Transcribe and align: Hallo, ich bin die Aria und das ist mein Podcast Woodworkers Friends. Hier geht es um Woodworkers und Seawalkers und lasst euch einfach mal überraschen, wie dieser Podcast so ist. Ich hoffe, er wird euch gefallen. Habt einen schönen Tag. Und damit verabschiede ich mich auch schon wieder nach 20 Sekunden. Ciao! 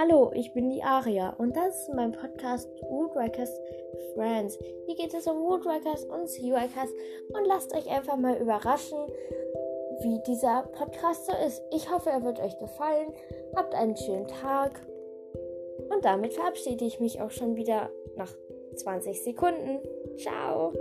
Hallo, 0.00 0.30
ich 0.32 0.54
bin 0.54 0.70
die 0.70 0.82
Aria 0.82 1.34
und 1.36 1.54
das 1.54 1.82
ist 1.82 1.94
mein 1.94 2.12
Podcast 2.12 2.70
Woodworkers 2.88 3.50
Friends. 4.14 4.58
Hier 4.86 4.96
geht 4.96 5.12
es 5.12 5.26
um 5.26 5.36
Woodworkers 5.42 6.06
und 6.06 6.26
Seawalkers 6.26 6.88
und 7.34 7.44
lasst 7.46 7.74
euch 7.76 7.86
einfach 7.90 8.16
mal 8.16 8.40
überraschen, 8.40 8.96
wie 10.00 10.18
dieser 10.26 10.62
Podcast 10.72 11.26
so 11.26 11.32
ist. 11.46 11.62
Ich 11.70 11.90
hoffe, 11.90 12.08
er 12.08 12.24
wird 12.24 12.40
euch 12.40 12.58
gefallen. 12.58 13.12
Habt 13.54 13.74
einen 13.74 13.94
schönen 13.94 14.26
Tag. 14.26 14.80
Und 15.90 16.02
damit 16.02 16.32
verabschiede 16.32 16.86
ich 16.86 16.98
mich 16.98 17.20
auch 17.20 17.30
schon 17.30 17.56
wieder 17.56 17.90
nach 18.16 18.34
20 18.76 19.22
Sekunden. 19.22 19.80
Ciao! 20.16 20.72